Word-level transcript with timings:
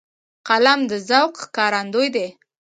قلم 0.47 0.79
د 0.89 0.91
ذوق 1.09 1.33
ښکارندوی 1.43 2.07
دی 2.15 2.27